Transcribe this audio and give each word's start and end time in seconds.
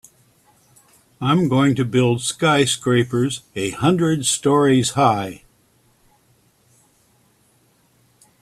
I'm 1.21 1.47
going 1.47 1.75
to 1.75 1.85
build 1.85 2.23
skyscrapers 2.23 3.41
a 3.55 3.69
hundred 3.69 4.25
stories 4.25 4.93
high. 4.93 5.43